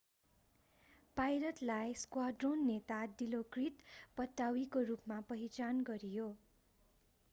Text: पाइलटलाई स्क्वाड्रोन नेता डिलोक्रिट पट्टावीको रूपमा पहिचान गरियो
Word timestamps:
पाइलटलाई 1.17 1.93
स्क्वाड्रोन 2.03 2.65
नेता 2.69 2.99
डिलोक्रिट 3.19 3.87
पट्टावीको 4.17 4.85
रूपमा 4.89 5.23
पहिचान 5.29 5.89
गरियो 5.91 6.31